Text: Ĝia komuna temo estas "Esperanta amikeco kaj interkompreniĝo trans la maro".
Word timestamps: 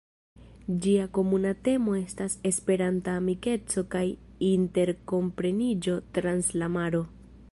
Ĝia 0.85 1.03
komuna 1.17 1.51
temo 1.67 1.97
estas 1.97 2.37
"Esperanta 2.51 3.13
amikeco 3.21 3.85
kaj 3.97 4.03
interkompreniĝo 4.49 5.97
trans 6.19 6.53
la 6.63 6.75
maro". 6.79 7.07